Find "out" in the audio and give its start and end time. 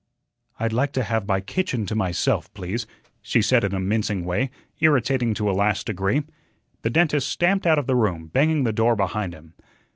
7.67-7.77